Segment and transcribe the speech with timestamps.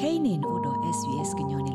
[0.00, 1.72] kainin vodo sbs kenyoni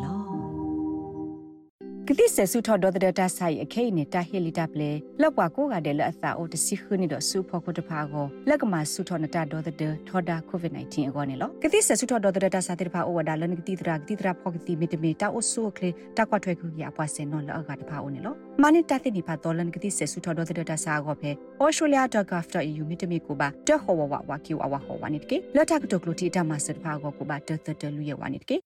[2.10, 4.92] ကတိဆဆုထော်ဒေါ်တဲ့တာဆိုင်အခိနေတာဟီလီတာပလေ
[5.22, 9.76] လောက်ကွာကိုကတဲ့လက်အသာအိုတစီခနီတော့ဆူဖို့ကိုတဖာကိုလက်ကမှာဆုထော်နတာဒေါ်တဲ့
[10.08, 21.32] ထော်ဒါကိုဗစ် -19 အကောနေလောကတိဆဆုထော်ဒေါ်တဲ့တာစာတဲ့ဖာအိုဝဒါလနကတိတရာကတိတရာဖောကတိမီတမီတာအိုဆူကလေတာကွာထွဲခုရအပွားစင်နော်လောက်ကတဖာအိုနေလောမနိတတဲ့နိဖာဒေါ်လနကတိဆဆုထော်ဒေါ်တဲ့တာစာကိုဖဲ
[21.64, 28.58] australia.gov.au မီတမီကိုပါတဟောဝဝဝကီဝဝဟောဝနိတကေလက်တာကတကလူတီတာမဆတ်ဖာကိုကိုပါတတတလူရဝနိတကေ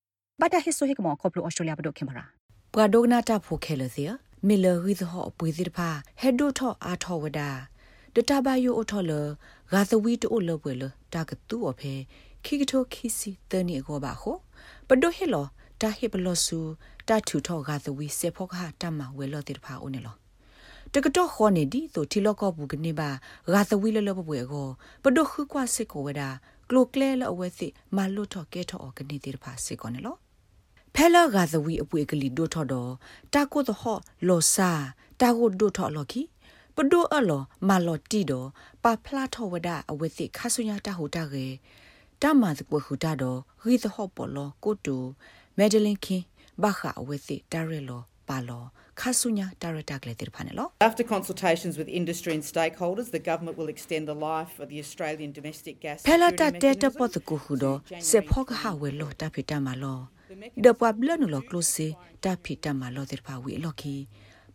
[0.42, 2.37] ဘာတာဟစ်ဆိုဟိကမောခေါပလို australia ဘဒိုခင်မရာ
[2.78, 4.04] ပကဒိုဂနာတာဖိုခဲလစီ
[4.48, 5.90] မီလရီသဟအပွေစီတဖာ
[6.22, 7.50] ဟက်ဒိုထောအာထောဝဒါ
[8.16, 9.12] ဒတာဘယိုအထောလ
[9.72, 11.94] ဂါသဝီတိုလပွဲလတာကတူအဖေ
[12.46, 14.38] ခိကထိုခိစီတနီကိုပါခို
[14.88, 15.46] ပဒိုဟေလော
[15.82, 16.60] တာဟေပလောဆူ
[17.08, 20.16] တာထူထောဂါသဝီစေဖောခဟာတမဝဲလောတိတဖာဦးနေလော
[20.94, 23.10] တကတော့ခေါ်နေဒီဆိုတီလောကောဘူးကနေပါ
[23.54, 24.68] ဂါသဝီလလပပွဲကို
[25.04, 26.30] ပဒိုခုကွာစစ်ကိုဝဒါ
[26.70, 30.18] ကလိုကလဲလအဝဲစစ်မလွတ်ထော့ကဲထော့ကနေတိတဖာစစ်ကောနေလော
[31.00, 32.92] ဖဲလာဂါသဝီအပွေကလေးဒိုထော်တော့
[33.34, 34.72] တာကိုတဟောလောစာ
[35.22, 36.22] တာကိုဒိုထော်လော်ခီ
[36.76, 38.48] ပဒိုအလောမာလော်တီတော့
[38.84, 41.46] ပါဖလာထော်ဝဒအဝဲသိခါဆုညာတာဟူတာကေ
[42.22, 44.98] တမတ်ပွေခူတာတော့ရီသဟောပေါ်လောကိုတူ
[45.58, 46.24] မက်ဒလင်ခင်
[46.62, 48.64] ဘာခအဝဲသိတာရဲလော ပါလော
[49.00, 55.32] ခါဆုညာဒါရတာကလေးတိဖာနေလော After consultations with industry and stakeholders the government will extend the life of the Australian
[55.40, 57.78] domestic gas ဖဲလာတာတဲတပတ်ကူဟူတော့
[58.10, 60.00] စေဖောကဟာဝဲလောတာဖိတာမလော
[60.66, 61.88] ဒပွားဘလနလကလုစီ
[62.24, 63.96] တာဖီတမလောတဲ့ဖာဝီလော်ခီ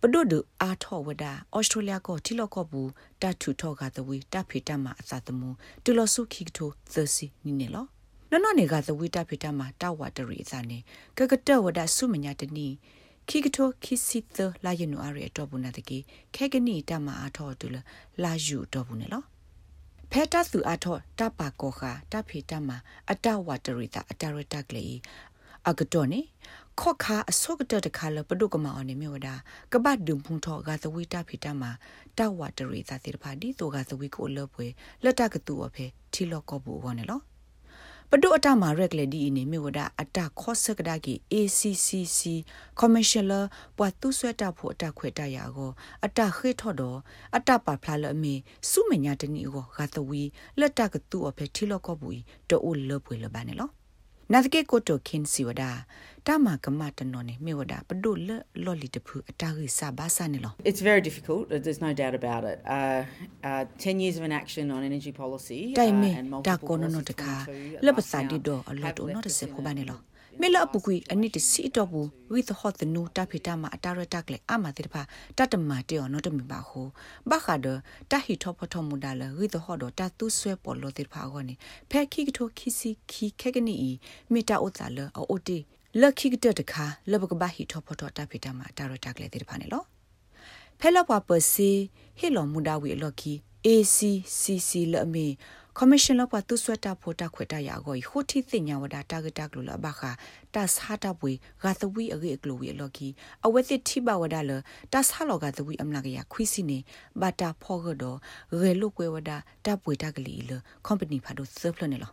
[0.00, 1.24] ပဒုဒအာထောဝဒ
[1.56, 2.90] ဩစတြေးလျကိုတီလောကောဘူး
[3.22, 5.50] တထူထောကတဝီတဖီတမအသာတမှု
[5.84, 7.84] တူလဆုခိကထိုသစီနိနေလော
[8.30, 10.78] နော်နော်နေကသဝီတဖီတမတဝတရီစာနေ
[11.18, 12.68] ကကတဝဒဆုမညာတနီ
[13.28, 15.98] ခိကထိုခိစီသလာယနူအရီတော့ဘူးနာတကေ
[16.34, 17.76] ခဲကနီတမအာထောတူလ
[18.22, 19.22] လာယူတော့ဘူးနေလော
[20.10, 22.70] ဖဲတသူအထောတပါကောခာတဖေတမ
[23.10, 24.84] အတဝတရီတာအတရတကလေ
[25.68, 26.20] အကတော့နေ
[26.80, 29.34] ခော့ခါအစောကတတခါလပဒုကမအောင်နေမြဝတာ
[29.72, 31.70] ကပတ်ဒုံဖုန်ထောဂါသဝိတာဖိတမှာ
[32.18, 34.66] တဝတရီသာတိဖာဒီတိုဂါသဝိကိုလပွဲ
[35.04, 37.20] လက်တကတူအဖေထီလော့ကောဘူးဝနေလော
[38.14, 42.20] ပဒုအတမှာရက်လေဒီနေမြဝတာအတခော့စကဒါကီ ACCC
[42.80, 43.30] commercial
[43.76, 45.70] ပွားသူဆွဲတာဖို့အတခွေတရကို
[46.04, 46.98] အတခေထော့တော့
[47.36, 48.34] အတပါဖလာလအမီ
[48.70, 50.22] စုမညာတနီကိုဂါသဝီ
[50.58, 53.70] လက်တကတူအဖေထီလော့ကောဘူးတိုလပွဲလပါနေလော
[54.32, 55.70] နာသကေကိုတိုခင်စီဝဒာ
[56.26, 58.30] တာမကမတနော်နေမြေဝဒာပဒုလ
[58.64, 63.00] လော်လီတဖူအတာရိစာဘာစာနေလော It's very difficult there's no doubt about it uh
[63.48, 66.10] uh 10 years of inaction on energy policy တိုင်မီ
[66.48, 67.34] တာကောနနောတခါ
[67.86, 69.98] လပစန်ဒီတော့အလော်တော့နော်တစေဖို့ပါနေလော
[70.40, 75.02] မေလပကွီအနိတစီတော့ဘူးဝိသဟတ်နူတာဖိတာမအတာရတက်လေအမတိဖာ
[75.38, 76.80] တတမတေော်နော်တမီပါဟု
[77.30, 77.66] ဘခါဒ
[78.10, 81.54] တာဟီထောပထမူဒါလဝိသဟတ်တော့တာသူဆွဲပေါ်လို့တိဖာကောနေ
[81.90, 83.74] ဖဲခိကထိုခိစီခိခဲကနီ
[84.32, 85.58] မီတာဥစာလအိုတီ
[86.00, 89.82] လက်ခိကတတခါလဘကဘာဟီထောပထတာဖိတာမအတာရတက်လေတိဖာနေလော
[90.80, 91.70] ဖဲလပွားပစီ
[92.18, 93.32] ဟီလောမူဒါဝီလော်ခီ
[93.66, 95.26] ACCC လအမီ
[95.78, 100.10] commission လောက်ပါသူဆွတ်တာဖို့တာခွေတာရကိုဟိုတီတင်ညာဝဒတာဂတာကလဘခာ
[100.54, 103.08] တတ်ဟာတာပွေဂါသဝီအဂေကလိုဝီလော်ကီ
[103.46, 104.50] အဝဲတိတိဘဝဒါလ
[104.92, 106.78] တတ်ဟာလောဂါသဝီအမလာကရခွီစီနေ
[107.20, 108.04] ဘာတာဖောဂဒ
[108.62, 109.30] ရေလုကွေဝဒ
[109.66, 110.50] တာပွေတာကလီလ
[110.86, 112.12] company ဖာဒိုဆပ်လနေလော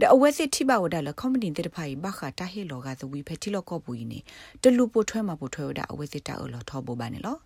[0.00, 4.18] ဒအဝဲစစ်တိဘဝဒါလ company တဲ့ဖိုင်ဘခတာဟေလောဂါသဝီဖက်တီလောကောပူနေ
[4.62, 7.36] တလူပိုထွဲမှာပိုထွဲဝဒအဝဲစစ်တာအလောထောဘောပါနေလော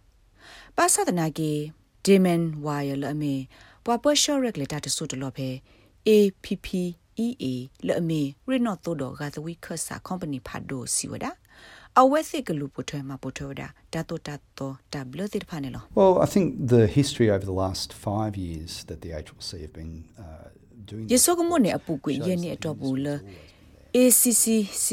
[0.76, 1.50] ပါသဒနာကေ
[2.04, 3.34] ဒီမန်ဝါယလအမေ
[3.84, 5.48] ပွာပွရှော့ရက်လက်တာတဆုတလော့ဖဲ
[6.08, 7.44] APPEA
[7.86, 11.26] လအမေရနော့တိုဒေါ်ဂါသဝိခဆာကုမ္ပဏီဖာဒိုစီဝဒ
[12.00, 14.28] အဝဲစစ်ကလူပိုထွဲမှာပိုထွဲဒါတတိုတ
[14.58, 19.94] တိုတဘလတိဖာနေလော Well I think the history over the last 5 years that the HLC have been
[20.24, 20.46] uh,
[20.88, 23.06] doing ယေဆိုကမွန်နေအပူကွေရနေအတော့ဘူးလ
[24.02, 24.88] ACCC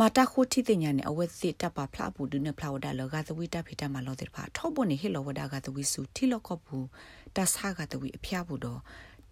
[0.00, 6.86] မာတာခိုတီတင်ညာနဲ့အဝက်စစ်တပ်ပါဖလာဘူးဒုနေဖလာဝဒါလောကသဝိတဖိတမလောတဲ့ဖာထောက်ပေါ်နေဟေလောဝဒါကသဝိစုထီလောကော့ဘူး
[7.36, 8.80] တဆာကသဝိအဖျားဘူးတော့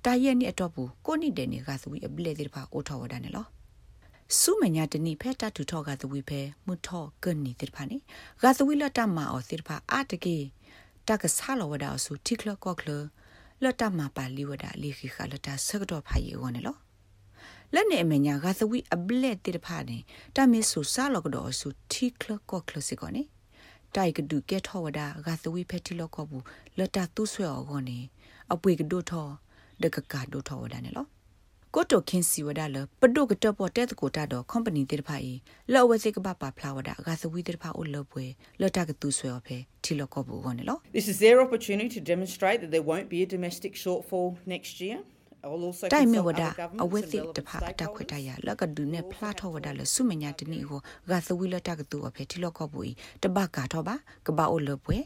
[0.05, 3.47] တရက်နေအတော့ဘူးကိုနိတဲ့နေကသဝိအပလက်တဲ့ဖာအိုထောဝဒါနဲ့လော
[4.41, 7.99] စုမညာတနိဖက်တတူထောကသဝိဖဲမှုထောကနိတဲ့ဖာနေ
[8.43, 10.37] ဂါသဝိလတမအောစစ်ဖာအတကေ
[11.09, 12.91] တကဆာလောဝဒါစုတိကလကော့ကလ
[13.63, 16.77] လတမပါလီဝဒါလီခိခလတာဆကတော့ဖာယေဝနေလော
[17.75, 19.99] လက်နေအမညာဂါသဝီအဘလက်တိတဖာနေ
[20.37, 23.23] တမစ်ဆူဆာလောကတော်ဆူတီကလကောကလစီကောနေ
[23.95, 26.45] တိုက်ကဒုကဲထောဝဒါဂါသဝီဖက်တီလောကောဘူး
[26.79, 27.99] လတတူဆွဲအောကောနေ
[28.53, 29.29] အပွေကဒုထော
[29.83, 31.07] ဒကကာဒုထောဝဒါနေလော
[31.75, 35.33] ကိုတိုခင်စီဝဒါလပဒုကတပေါ်တဲ့ကိုတာတော့ company တိတဖာဤ
[35.73, 38.25] လောဝစိကပပဖလာဝဒါဂါသဝီတိတဖာအိုလပွဲ
[38.61, 44.99] လတကတူဆွဲအဖေတီလောကောဘူးကောနေလော This is their opportunity to demonstrate that there won't be a domestic shortfall next year
[45.93, 46.43] တိုင်မဝဒ
[46.83, 50.81] အဝဲတိတဖာအတခွတ်တရလကဒုနေဖလာထောဝဒလဆုမညာတနီကို
[51.11, 52.81] ဂါသဝီလတကတူအဖေတီလကဘူ
[53.23, 53.95] တဘကာထောပါ
[54.27, 54.99] ကဘာအိုလပွဲ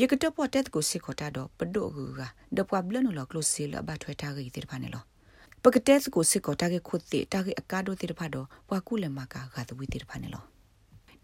[0.00, 2.20] ယကတပေါ်တက်ကိုစစ်ခတာတော့ပဒိုကူက
[2.56, 5.02] ဒပွားဘလနလကလိုစီလဘထွေတာဂီတိဖာနေလော
[5.62, 10.51] ပကတက်ကိုစစ်ခတာကခုတ်တိတာဂီအကာဒိုတိဖာတော့ပွားကုလမကဂါသဝီတိဖာနေလော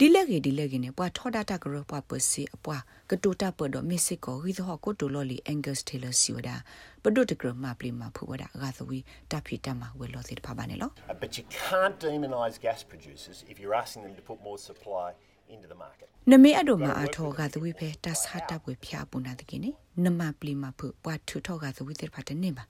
[0.00, 6.56] ဒီလက်ကြီးဒီလက်ကြီးနဲ့ပွားထောဒတာကရပွားပစီအပွားကတူတာပဒမစ်စစ်ကိုရီသောကိုတိုလိုလီအင်္ဂတ်တေလာစီဝဒါ
[7.02, 8.98] ပဒုတကရမပလီမဖူဝဒါဂါသဝီ
[9.30, 10.92] တဖီတမဝဲလို့စစ်ဖပါနေလို့
[11.22, 15.08] But you can't demonise gas producers if you're asking them to put more supply
[15.54, 16.08] into the market.
[16.32, 19.70] နမေအဒိုမာအထောကသဝိဖဲတဆာတပ်ဝေဖျားပူနာတကိနေ
[20.04, 22.64] နမပလီမဖုပွားထုထောကသဝိတေဖတ်နေပါ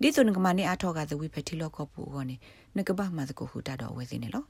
[0.00, 2.36] ဒီတုန်ကမနေအထောကသဝိဖဲတီလောကပူဟောနေ
[2.76, 4.44] နကဘာမသကိုဟူတာတော့ဝဲစင်းနေလော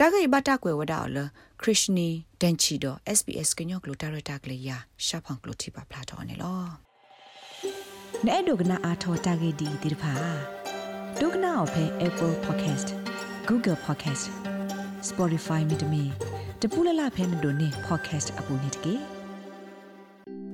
[0.00, 1.18] တာဂိဘတာကွယ်ဝဒါအလ
[1.60, 2.08] ခရစ်နီ
[2.40, 6.62] ဒန်ချီတော့ SBS ကညောကလိုတာရတာကလေးယာရှာဖန်ကလိုတီပါဖလာတော်နေလော
[8.26, 10.12] နဲ့ဒုကနာအထောတာဂိဒီဒီဖာ
[11.20, 12.88] ဒုကနာအဖဲ Apple Podcast
[13.48, 14.24] Google Podcast
[15.08, 16.04] Spotify မြေတမီ
[16.62, 19.17] တပူလလဖဲမတို့နေ podcast အပူနေတကေ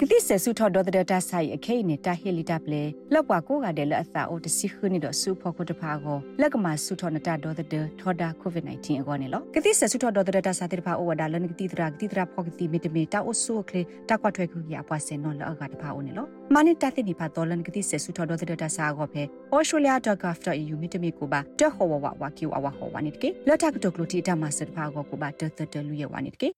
[0.00, 2.82] ကတိဆဆုထော်ဒေါ်တဲ့တာဆိုင်အခိနေတာဟီလီတပ်လေ
[3.14, 7.68] လောက်ကွာကိုကတဲ့လက်အသာအိုတစီခနီတော့ဆူဖို့ကိုတဖာကိုလက်ကမှာဆုထော်နတာဒေါ်တဲ့
[8.00, 19.22] ထော်ဒါကိုဗစ် -19 အကောနေလောကတိဆဆုထော်ဒေါ်တဲ့တာစာတဲ့ဖာအိုဝဒါလနကတိတရာကတိတရာဖောက်ကတိမီတမီတာအိုဆူကလေတာကွာထွဲခုရအပွားစင်နော်လောက်ကတဖာအိုနေလောမနိတတဲ့ဒီဖာတော်လနကတိဆဆုထော်ဒေါ်တဲ့တာစာကိုဖဲ
[19.54, 26.48] australia.gov.au မီတမီကိုပါတဟောဝဝဝကီဝဝဟောဝနိတကေလက်တာကတကလိုတီတာမဆတ်ဖာကိုကိုပါတတတလူရဝနိတကေ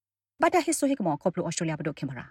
[0.41, 2.27] ဘတာဟိဆိုဟိကမောခေါပလို australia ဘဒိုခေမရာ